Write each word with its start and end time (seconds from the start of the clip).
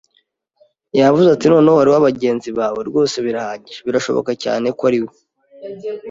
Yavuze 0.99 1.27
ati: 1.31 1.45
“Noneho, 1.51 1.77
hariho 1.79 1.97
abagenzi 1.99 2.49
bawe, 2.59 2.81
rwose 2.89 3.15
birahagije.” 3.25 3.79
“Birashoboka 3.87 4.31
cyane 4.43 4.65
ko 4.77 4.83
ari 4.89 4.99